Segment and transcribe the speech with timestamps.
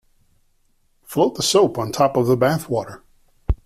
[1.03, 3.03] Float the soap on top of the bath water.